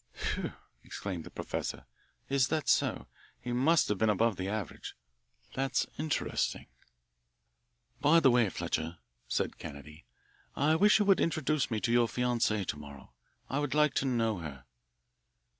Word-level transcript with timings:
"Whew!" 0.15 0.53
exclaimed 0.83 1.25
the 1.25 1.29
professor, 1.29 1.85
"is 2.27 2.47
that 2.47 2.67
so? 2.67 3.05
He 3.39 3.51
must 3.51 3.87
have 3.87 3.99
been 3.99 4.09
above 4.09 4.35
the 4.35 4.47
average. 4.49 4.95
That's 5.53 5.85
interesting." 5.99 6.65
"By 7.99 8.19
the 8.19 8.31
way, 8.31 8.49
Fletcher," 8.49 8.97
said 9.27 9.59
Kennedy, 9.59 10.05
"I 10.55 10.75
wish 10.75 10.97
you 10.97 11.05
would 11.05 11.21
introduce 11.21 11.69
me 11.69 11.79
to 11.81 11.91
your 11.91 12.07
fiancee 12.07 12.65
to 12.65 12.77
morrow. 12.79 13.13
I 13.47 13.59
would 13.59 13.75
like 13.75 13.93
to 13.93 14.05
know 14.05 14.39
her." 14.39 14.65